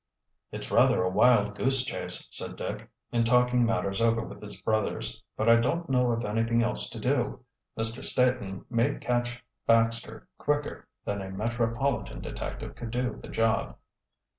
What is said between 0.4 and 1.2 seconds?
"It's rather a